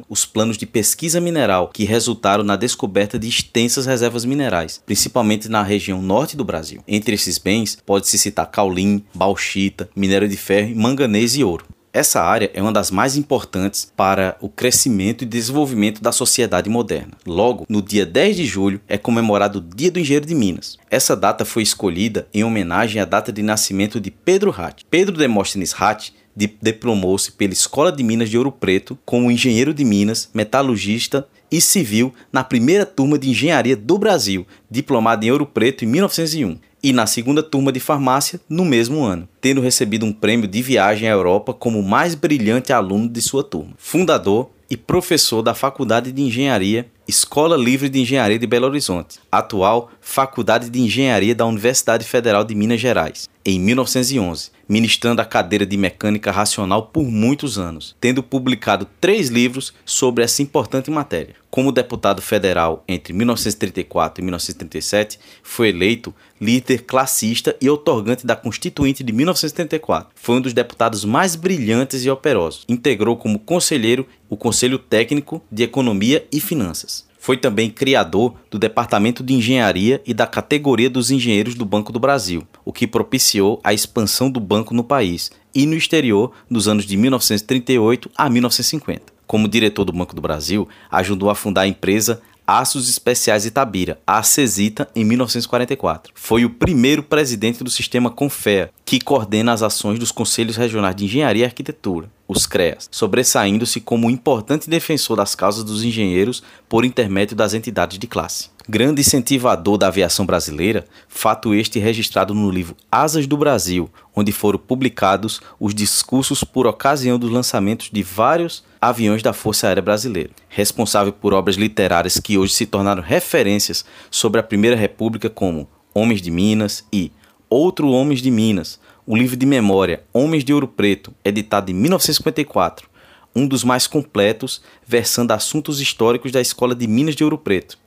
os 0.08 0.26
planos 0.26 0.58
de 0.58 0.66
pesquisa 0.66 1.20
mineral 1.20 1.70
que 1.72 1.84
resultaram 1.84 2.44
na 2.44 2.56
descoberta 2.56 3.18
de 3.18 3.28
extensas 3.28 3.86
reservas 3.86 4.24
minerais, 4.24 4.82
principalmente 4.84 5.48
na 5.48 5.62
região 5.62 6.02
norte 6.02 6.36
do 6.36 6.44
Brasil. 6.44 6.82
Entre 6.86 7.14
esses 7.14 7.38
bens, 7.38 7.78
pode-se 7.86 8.18
citar 8.18 8.50
caulim, 8.50 9.04
bauxita, 9.14 9.88
minério 9.96 10.28
de 10.28 10.36
ferro, 10.36 10.76
manganês 10.76 11.36
e 11.36 11.44
ouro. 11.44 11.64
Essa 11.94 12.22
área 12.22 12.50
é 12.54 12.62
uma 12.62 12.72
das 12.72 12.90
mais 12.90 13.18
importantes 13.18 13.92
para 13.94 14.34
o 14.40 14.48
crescimento 14.48 15.24
e 15.24 15.26
desenvolvimento 15.26 16.02
da 16.02 16.10
sociedade 16.10 16.70
moderna. 16.70 17.12
Logo, 17.26 17.66
no 17.68 17.82
dia 17.82 18.06
10 18.06 18.36
de 18.36 18.46
julho 18.46 18.80
é 18.88 18.96
comemorado 18.96 19.58
o 19.58 19.60
Dia 19.60 19.90
do 19.90 19.98
Engenheiro 19.98 20.24
de 20.24 20.34
Minas. 20.34 20.78
Essa 20.90 21.14
data 21.14 21.44
foi 21.44 21.62
escolhida 21.62 22.26
em 22.32 22.44
homenagem 22.44 23.00
à 23.00 23.04
data 23.04 23.30
de 23.30 23.42
nascimento 23.42 24.00
de 24.00 24.10
Pedro 24.10 24.50
Hatt. 24.50 24.86
Pedro 24.90 25.18
Demóstenes 25.18 25.74
Hatt 25.74 26.14
diplomou-se 26.36 27.32
pela 27.32 27.52
Escola 27.52 27.92
de 27.92 28.02
Minas 28.02 28.30
de 28.30 28.38
Ouro 28.38 28.52
Preto 28.52 28.98
como 29.04 29.30
engenheiro 29.30 29.74
de 29.74 29.84
minas, 29.84 30.30
metalurgista 30.32 31.26
e 31.50 31.60
civil 31.60 32.14
na 32.32 32.42
primeira 32.42 32.86
turma 32.86 33.18
de 33.18 33.28
engenharia 33.28 33.76
do 33.76 33.98
Brasil, 33.98 34.46
diplomado 34.70 35.24
em 35.24 35.30
Ouro 35.30 35.44
Preto 35.44 35.84
em 35.84 35.88
1901, 35.88 36.56
e 36.82 36.92
na 36.92 37.06
segunda 37.06 37.42
turma 37.42 37.70
de 37.70 37.78
farmácia 37.78 38.40
no 38.48 38.64
mesmo 38.64 39.04
ano, 39.04 39.28
tendo 39.40 39.60
recebido 39.60 40.04
um 40.04 40.12
prêmio 40.12 40.48
de 40.48 40.62
viagem 40.62 41.08
à 41.08 41.12
Europa 41.12 41.52
como 41.52 41.78
o 41.78 41.82
mais 41.82 42.14
brilhante 42.14 42.72
aluno 42.72 43.08
de 43.08 43.20
sua 43.20 43.44
turma. 43.44 43.74
Fundador 43.76 44.50
e 44.68 44.76
professor 44.76 45.42
da 45.42 45.54
Faculdade 45.54 46.10
de 46.10 46.22
Engenharia, 46.22 46.86
Escola 47.06 47.58
Livre 47.58 47.90
de 47.90 48.00
Engenharia 48.00 48.38
de 48.38 48.46
Belo 48.46 48.66
Horizonte, 48.66 49.18
atual 49.30 49.90
Faculdade 50.00 50.70
de 50.70 50.80
Engenharia 50.80 51.34
da 51.34 51.44
Universidade 51.44 52.06
Federal 52.06 52.42
de 52.42 52.54
Minas 52.54 52.80
Gerais, 52.80 53.28
em 53.44 53.60
1911, 53.60 54.50
ministrando 54.72 55.20
a 55.20 55.24
cadeira 55.26 55.66
de 55.66 55.76
mecânica 55.76 56.30
racional 56.30 56.86
por 56.86 57.04
muitos 57.04 57.58
anos, 57.58 57.94
tendo 58.00 58.22
publicado 58.22 58.88
três 58.98 59.28
livros 59.28 59.74
sobre 59.84 60.24
essa 60.24 60.40
importante 60.40 60.90
matéria. 60.90 61.34
Como 61.50 61.70
deputado 61.70 62.22
federal 62.22 62.82
entre 62.88 63.12
1934 63.12 64.22
e 64.22 64.24
1937, 64.24 65.18
foi 65.42 65.68
eleito 65.68 66.14
líder 66.40 66.84
classista 66.84 67.54
e 67.60 67.68
otorgante 67.68 68.26
da 68.26 68.34
Constituinte 68.34 69.04
de 69.04 69.12
1934. 69.12 70.08
Foi 70.14 70.36
um 70.36 70.40
dos 70.40 70.54
deputados 70.54 71.04
mais 71.04 71.36
brilhantes 71.36 72.06
e 72.06 72.10
operosos. 72.10 72.64
Integrou 72.66 73.18
como 73.18 73.38
conselheiro 73.38 74.06
o 74.26 74.38
Conselho 74.38 74.78
Técnico 74.78 75.42
de 75.52 75.64
Economia 75.64 76.26
e 76.32 76.40
Finanças. 76.40 77.11
Foi 77.22 77.36
também 77.36 77.70
criador 77.70 78.34
do 78.50 78.58
Departamento 78.58 79.22
de 79.22 79.32
Engenharia 79.32 80.02
e 80.04 80.12
da 80.12 80.26
categoria 80.26 80.90
dos 80.90 81.12
engenheiros 81.12 81.54
do 81.54 81.64
Banco 81.64 81.92
do 81.92 82.00
Brasil, 82.00 82.42
o 82.64 82.72
que 82.72 82.84
propiciou 82.84 83.60
a 83.62 83.72
expansão 83.72 84.28
do 84.28 84.40
banco 84.40 84.74
no 84.74 84.82
país 84.82 85.30
e 85.54 85.64
no 85.64 85.76
exterior 85.76 86.32
nos 86.50 86.66
anos 86.66 86.84
de 86.84 86.96
1938 86.96 88.10
a 88.18 88.28
1950. 88.28 89.12
Como 89.24 89.46
diretor 89.46 89.84
do 89.84 89.92
Banco 89.92 90.16
do 90.16 90.20
Brasil, 90.20 90.68
ajudou 90.90 91.30
a 91.30 91.36
fundar 91.36 91.60
a 91.60 91.68
empresa 91.68 92.20
Aços 92.44 92.88
Especiais 92.88 93.46
Itabira, 93.46 94.00
a 94.04 94.18
ACESITA, 94.18 94.88
em 94.96 95.04
1944. 95.04 96.12
Foi 96.16 96.44
o 96.44 96.50
primeiro 96.50 97.04
presidente 97.04 97.62
do 97.62 97.70
sistema 97.70 98.10
Confea, 98.10 98.68
que 98.84 99.00
coordena 99.00 99.52
as 99.52 99.62
ações 99.62 99.96
dos 99.96 100.10
Conselhos 100.10 100.56
Regionais 100.56 100.96
de 100.96 101.04
Engenharia 101.04 101.44
e 101.44 101.46
Arquitetura, 101.46 102.10
os 102.36 102.46
CREAS, 102.46 102.88
sobressaindo-se 102.90 103.80
como 103.80 104.06
um 104.06 104.10
importante 104.10 104.68
defensor 104.68 105.16
das 105.16 105.34
causas 105.34 105.64
dos 105.64 105.84
engenheiros 105.84 106.42
por 106.68 106.84
intermédio 106.84 107.36
das 107.36 107.54
entidades 107.54 107.98
de 107.98 108.06
classe. 108.06 108.50
Grande 108.68 109.00
incentivador 109.00 109.76
da 109.76 109.88
aviação 109.88 110.24
brasileira, 110.24 110.84
fato 111.08 111.52
este 111.52 111.80
registrado 111.80 112.32
no 112.32 112.48
livro 112.48 112.76
Asas 112.90 113.26
do 113.26 113.36
Brasil, 113.36 113.90
onde 114.14 114.30
foram 114.30 114.58
publicados 114.58 115.40
os 115.58 115.74
discursos 115.74 116.44
por 116.44 116.66
ocasião 116.66 117.18
dos 117.18 117.30
lançamentos 117.30 117.90
de 117.92 118.02
vários 118.02 118.62
aviões 118.80 119.22
da 119.22 119.32
Força 119.32 119.66
Aérea 119.66 119.82
Brasileira. 119.82 120.30
Responsável 120.48 121.12
por 121.12 121.34
obras 121.34 121.56
literárias 121.56 122.20
que 122.20 122.38
hoje 122.38 122.54
se 122.54 122.66
tornaram 122.66 123.02
referências 123.02 123.84
sobre 124.10 124.38
a 124.38 124.44
Primeira 124.44 124.76
República, 124.76 125.28
como 125.28 125.68
Homens 125.92 126.22
de 126.22 126.30
Minas 126.30 126.84
e 126.92 127.10
Outro 127.50 127.88
Homens 127.88 128.22
de 128.22 128.30
Minas, 128.30 128.80
o 129.06 129.16
livro 129.16 129.36
de 129.36 129.44
memória 129.44 130.04
Homens 130.12 130.44
de 130.44 130.54
Ouro 130.54 130.68
Preto, 130.68 131.12
editado 131.24 131.70
em 131.70 131.74
1954, 131.74 132.88
um 133.34 133.46
dos 133.46 133.64
mais 133.64 133.86
completos, 133.86 134.62
versando 134.86 135.32
assuntos 135.32 135.80
históricos 135.80 136.30
da 136.30 136.40
Escola 136.40 136.74
de 136.74 136.86
Minas 136.86 137.16
de 137.16 137.24
Ouro 137.24 137.38
Preto 137.38 137.78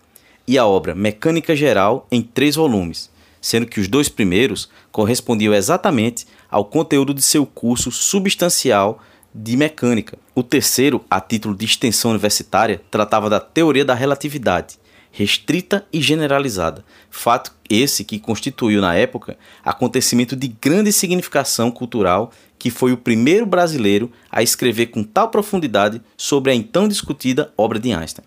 e 0.48 0.58
a 0.58 0.66
obra 0.66 0.94
Mecânica 0.94 1.56
Geral 1.56 2.08
em 2.12 2.22
três 2.22 2.56
volumes, 2.56 3.10
sendo 3.42 3.66
que 3.66 3.80
os 3.80 3.88
dois 3.88 4.10
primeiros 4.10 4.70
correspondiam 4.92 5.54
exatamente 5.54 6.28
ao 6.50 6.66
conteúdo 6.66 7.14
de 7.14 7.22
seu 7.22 7.46
curso 7.46 7.92
substancial 7.92 9.00
de 9.34 9.58
mecânica. 9.58 10.18
O 10.34 10.44
terceiro, 10.44 11.04
a 11.10 11.20
título 11.20 11.56
de 11.56 11.66
extensão 11.66 12.12
universitária, 12.12 12.82
tratava 12.90 13.30
da 13.30 13.40
teoria 13.40 13.86
da 13.86 13.94
relatividade, 13.94 14.78
restrita 15.16 15.86
e 15.94 16.02
generalizada. 16.02 16.84
Fato 17.10 17.54
esse 17.70 18.04
que 18.04 18.20
constituiu 18.20 18.82
na 18.82 18.96
época 18.96 19.38
acontecimento 19.64 20.36
de 20.36 20.50
grande 20.50 20.92
significação 20.92 21.72
cultural, 21.72 22.32
que 22.60 22.70
foi 22.70 22.92
o 22.92 22.98
primeiro 22.98 23.46
brasileiro 23.46 24.12
a 24.30 24.44
escrever 24.44 24.88
com 24.88 25.04
tal 25.04 25.30
profundidade 25.30 26.02
sobre 26.18 26.52
a 26.52 26.56
então 26.56 26.86
discutida 26.86 27.54
obra 27.58 27.80
de 27.80 27.94
Einstein. 27.94 28.26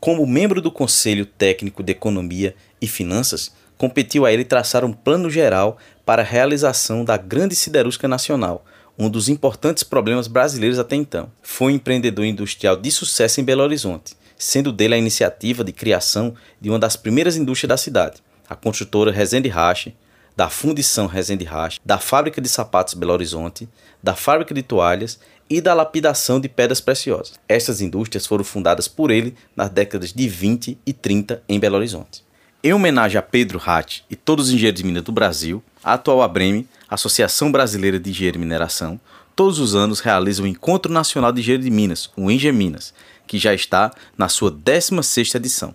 Como 0.00 0.26
membro 0.26 0.62
do 0.62 0.72
Conselho 0.72 1.26
Técnico 1.26 1.82
de 1.82 1.92
Economia 1.92 2.56
e 2.80 2.86
Finanças, 2.86 3.52
competiu 3.76 4.24
a 4.24 4.32
ele 4.32 4.46
traçar 4.46 4.86
um 4.86 4.92
plano 4.92 5.28
geral 5.28 5.76
para 6.06 6.22
a 6.22 6.24
realização 6.24 7.04
da 7.04 7.18
Grande 7.18 7.54
Siderúrgica 7.54 8.08
Nacional, 8.08 8.64
um 8.98 9.10
dos 9.10 9.28
importantes 9.28 9.82
problemas 9.82 10.26
brasileiros 10.26 10.78
até 10.78 10.96
então. 10.96 11.30
Foi 11.42 11.72
um 11.72 11.76
empreendedor 11.76 12.24
industrial 12.24 12.76
de 12.76 12.90
sucesso 12.90 13.40
em 13.40 13.44
Belo 13.44 13.62
Horizonte, 13.62 14.16
sendo 14.38 14.72
dele 14.72 14.94
a 14.94 14.98
iniciativa 14.98 15.64
de 15.64 15.72
criação 15.72 16.34
de 16.60 16.70
uma 16.70 16.78
das 16.78 16.96
primeiras 16.96 17.36
indústrias 17.36 17.68
da 17.68 17.76
cidade, 17.76 18.22
a 18.48 18.54
construtora 18.54 19.10
Resende 19.10 19.48
Rache, 19.48 19.94
da 20.36 20.48
Fundição 20.48 21.06
Resende 21.06 21.44
Rache, 21.44 21.80
da 21.84 21.98
Fábrica 21.98 22.40
de 22.40 22.48
Sapatos 22.48 22.94
Belo 22.94 23.12
Horizonte, 23.12 23.68
da 24.00 24.14
Fábrica 24.14 24.54
de 24.54 24.62
Toalhas 24.62 25.18
e 25.50 25.60
da 25.60 25.74
lapidação 25.74 26.38
de 26.38 26.48
pedras 26.48 26.80
preciosas. 26.80 27.34
Estas 27.48 27.80
indústrias 27.80 28.24
foram 28.24 28.44
fundadas 28.44 28.86
por 28.86 29.10
ele 29.10 29.34
nas 29.56 29.68
décadas 29.68 30.12
de 30.12 30.28
20 30.28 30.78
e 30.86 30.92
30 30.92 31.42
em 31.48 31.58
Belo 31.58 31.76
Horizonte. 31.76 32.22
Em 32.62 32.72
homenagem 32.72 33.18
a 33.18 33.22
Pedro 33.22 33.60
Hatt 33.64 34.04
e 34.08 34.14
todos 34.14 34.46
os 34.46 34.52
engenheiros 34.52 34.80
de 34.80 34.86
minas 34.86 35.02
do 35.02 35.12
Brasil, 35.12 35.62
a 35.82 35.94
atual 35.94 36.22
Abreme, 36.22 36.68
Associação 36.88 37.50
Brasileira 37.50 37.98
de 37.98 38.10
Engenharia 38.10 38.38
e 38.38 38.40
Mineração, 38.40 39.00
todos 39.34 39.58
os 39.58 39.74
anos 39.74 40.00
realiza 40.00 40.42
o 40.42 40.46
Encontro 40.46 40.92
Nacional 40.92 41.32
de 41.32 41.40
Engenharia 41.40 41.64
de 41.64 41.70
Minas, 41.70 42.10
o 42.16 42.30
Enge 42.30 42.50
Minas, 42.50 42.92
que 43.28 43.38
já 43.38 43.54
está 43.54 43.92
na 44.16 44.28
sua 44.28 44.50
16ª 44.50 45.36
edição. 45.36 45.74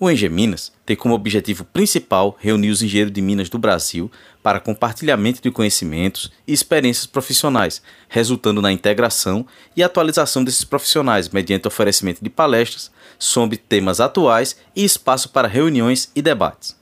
O 0.00 0.10
Enge 0.10 0.28
Minas 0.28 0.72
tem 0.84 0.96
como 0.96 1.14
objetivo 1.14 1.64
principal 1.64 2.36
reunir 2.40 2.70
os 2.70 2.82
engenheiros 2.82 3.12
de 3.12 3.22
minas 3.22 3.48
do 3.48 3.56
Brasil 3.56 4.10
para 4.42 4.58
compartilhamento 4.58 5.40
de 5.40 5.48
conhecimentos 5.48 6.32
e 6.44 6.52
experiências 6.52 7.06
profissionais, 7.06 7.80
resultando 8.08 8.60
na 8.60 8.72
integração 8.72 9.46
e 9.76 9.82
atualização 9.82 10.42
desses 10.42 10.64
profissionais 10.64 11.28
mediante 11.28 11.68
oferecimento 11.68 12.18
de 12.20 12.28
palestras 12.28 12.90
sobre 13.16 13.56
temas 13.56 14.00
atuais 14.00 14.56
e 14.74 14.82
espaço 14.82 15.28
para 15.28 15.46
reuniões 15.46 16.10
e 16.16 16.20
debates. 16.20 16.76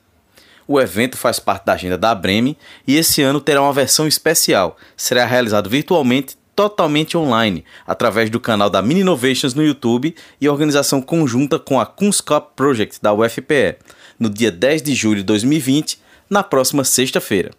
O 0.66 0.80
evento 0.80 1.18
faz 1.18 1.38
parte 1.38 1.66
da 1.66 1.74
agenda 1.74 1.98
da 1.98 2.14
Breme 2.14 2.56
e 2.86 2.96
esse 2.96 3.20
ano 3.20 3.40
terá 3.40 3.60
uma 3.60 3.72
versão 3.72 4.06
especial. 4.06 4.78
Será 4.96 5.26
realizado 5.26 5.68
virtualmente 5.68 6.38
totalmente 6.60 7.16
online, 7.16 7.64
através 7.86 8.28
do 8.28 8.38
canal 8.38 8.68
da 8.68 8.82
Mini 8.82 9.00
Innovations 9.00 9.54
no 9.54 9.64
YouTube 9.64 10.14
e 10.38 10.46
organização 10.46 11.00
conjunta 11.00 11.58
com 11.58 11.80
a 11.80 11.86
Kunscop 11.86 12.50
Project 12.54 12.98
da 13.00 13.14
UFPE, 13.14 13.76
no 14.18 14.28
dia 14.28 14.52
10 14.52 14.82
de 14.82 14.94
julho 14.94 15.16
de 15.16 15.22
2020, 15.22 15.98
na 16.28 16.42
próxima 16.42 16.84
sexta-feira. 16.84 17.50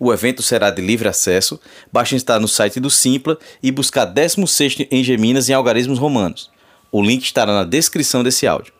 O 0.00 0.10
evento 0.14 0.42
será 0.42 0.70
de 0.70 0.80
livre 0.80 1.06
acesso, 1.06 1.60
basta 1.92 2.16
estar 2.16 2.40
no 2.40 2.48
site 2.48 2.80
do 2.80 2.88
Simpla 2.88 3.36
e 3.62 3.70
buscar 3.70 4.06
16 4.06 4.86
em 4.90 5.04
Geminas 5.04 5.50
em 5.50 5.52
algarismos 5.52 5.98
romanos. 5.98 6.50
O 6.90 7.02
link 7.02 7.26
estará 7.26 7.52
na 7.52 7.64
descrição 7.64 8.22
desse 8.22 8.46
áudio. 8.46 8.72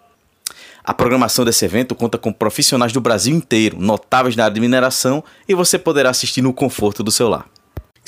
A 0.82 0.94
programação 0.94 1.44
desse 1.44 1.66
evento 1.66 1.94
conta 1.94 2.16
com 2.16 2.32
profissionais 2.32 2.90
do 2.90 3.02
Brasil 3.02 3.36
inteiro, 3.36 3.78
notáveis 3.78 4.34
na 4.34 4.44
área 4.44 4.54
de 4.54 4.62
mineração, 4.62 5.22
e 5.46 5.54
você 5.54 5.78
poderá 5.78 6.08
assistir 6.08 6.40
no 6.40 6.54
conforto 6.54 7.02
do 7.02 7.10
seu 7.10 7.28
lar. 7.28 7.44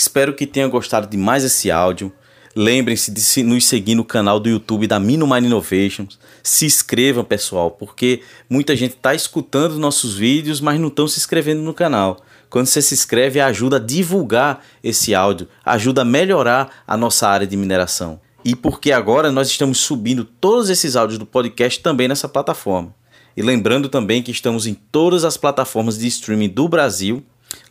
Espero 0.01 0.33
que 0.33 0.47
tenha 0.47 0.67
gostado 0.67 1.07
de 1.07 1.19
mais 1.19 1.45
esse 1.45 1.71
áudio. 1.71 2.11
Lembrem-se 2.57 3.11
de 3.11 3.43
nos 3.43 3.67
seguir 3.67 3.95
no 3.95 4.03
canal 4.03 4.41
do 4.41 4.49
YouTube 4.49 4.87
da 4.87 4.99
Minumine 4.99 5.47
Innovations. 5.47 6.19
Se 6.43 6.65
inscrevam, 6.65 7.23
pessoal, 7.23 7.71
porque 7.73 8.23
muita 8.49 8.75
gente 8.75 8.95
está 8.95 9.15
escutando 9.15 9.79
nossos 9.79 10.15
vídeos, 10.15 10.59
mas 10.59 10.81
não 10.81 10.89
estão 10.89 11.07
se 11.07 11.19
inscrevendo 11.19 11.61
no 11.61 11.75
canal. 11.75 12.17
Quando 12.49 12.65
você 12.65 12.81
se 12.81 12.95
inscreve, 12.95 13.41
ajuda 13.41 13.77
a 13.77 13.79
divulgar 13.79 14.65
esse 14.83 15.15
áudio, 15.15 15.47
ajuda 15.63 16.01
a 16.01 16.07
melhorar 16.07 16.83
a 16.87 16.97
nossa 16.97 17.29
área 17.29 17.47
de 17.47 17.55
mineração. 17.55 18.19
E 18.43 18.57
porque 18.57 18.93
agora 18.93 19.31
nós 19.31 19.49
estamos 19.49 19.81
subindo 19.81 20.25
todos 20.25 20.71
esses 20.71 20.97
áudios 20.97 21.19
do 21.19 21.27
podcast 21.27 21.79
também 21.83 22.09
nessa 22.09 22.27
plataforma. 22.27 22.95
E 23.37 23.43
lembrando 23.43 23.87
também 23.87 24.23
que 24.23 24.31
estamos 24.31 24.67
em 24.67 24.73
todas 24.73 25.27
as 25.27 25.37
plataformas 25.37 25.99
de 25.99 26.07
streaming 26.07 26.49
do 26.49 26.71
Brasil 26.71 27.23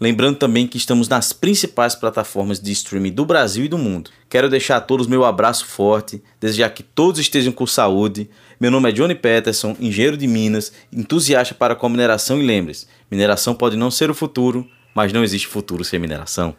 Lembrando 0.01 0.37
também 0.37 0.65
que 0.65 0.77
estamos 0.77 1.09
nas 1.09 1.33
principais 1.33 1.93
plataformas 1.93 2.57
de 2.57 2.71
streaming 2.71 3.11
do 3.11 3.25
Brasil 3.25 3.65
e 3.65 3.67
do 3.67 3.77
mundo. 3.77 4.09
Quero 4.29 4.49
deixar 4.49 4.77
a 4.77 4.81
todos 4.81 5.07
meu 5.07 5.25
abraço 5.25 5.65
forte, 5.65 6.23
desejar 6.39 6.69
que 6.69 6.81
todos 6.81 7.19
estejam 7.19 7.51
com 7.51 7.67
saúde. 7.67 8.29
Meu 8.61 8.71
nome 8.71 8.89
é 8.89 8.93
Johnny 8.93 9.13
Peterson, 9.13 9.75
engenheiro 9.77 10.15
de 10.15 10.25
Minas, 10.25 10.71
entusiasta 10.89 11.53
para 11.53 11.75
com 11.75 11.85
a 11.85 11.89
mineração 11.89 12.39
e 12.41 12.45
lembre-se, 12.45 12.87
mineração 13.11 13.53
pode 13.53 13.75
não 13.75 13.91
ser 13.91 14.09
o 14.09 14.15
futuro, 14.15 14.65
mas 14.95 15.11
não 15.11 15.21
existe 15.21 15.47
futuro 15.47 15.83
sem 15.83 15.99
mineração. 15.99 16.55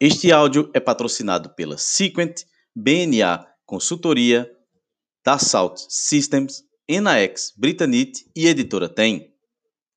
Este 0.00 0.32
áudio 0.32 0.68
é 0.74 0.80
patrocinado 0.80 1.50
pela 1.50 1.78
Sequent, 1.78 2.42
BNA 2.74 3.53
consultoria, 3.66 4.50
Dassault 5.24 5.86
Systems, 5.88 6.62
Enaex, 6.88 7.52
Britanite 7.56 8.30
e 8.36 8.46
Editora 8.46 8.88
Tem. 8.88 9.33